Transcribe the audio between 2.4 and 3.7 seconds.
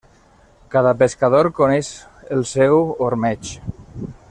seu ormeig.